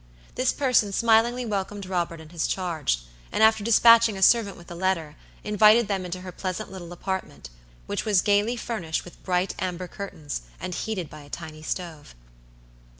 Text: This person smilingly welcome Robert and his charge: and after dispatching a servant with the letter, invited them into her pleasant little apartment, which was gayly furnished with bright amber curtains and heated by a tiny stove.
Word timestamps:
This 0.33 0.51
person 0.51 0.91
smilingly 0.91 1.45
welcome 1.45 1.79
Robert 1.81 2.19
and 2.19 2.31
his 2.31 2.47
charge: 2.47 3.01
and 3.31 3.43
after 3.43 3.63
dispatching 3.63 4.17
a 4.17 4.23
servant 4.23 4.57
with 4.57 4.65
the 4.65 4.73
letter, 4.73 5.15
invited 5.43 5.87
them 5.87 6.05
into 6.05 6.21
her 6.21 6.31
pleasant 6.31 6.71
little 6.71 6.91
apartment, 6.91 7.51
which 7.85 8.03
was 8.03 8.23
gayly 8.23 8.57
furnished 8.57 9.05
with 9.05 9.21
bright 9.23 9.53
amber 9.59 9.87
curtains 9.87 10.41
and 10.59 10.73
heated 10.73 11.07
by 11.07 11.21
a 11.21 11.29
tiny 11.29 11.61
stove. 11.61 12.15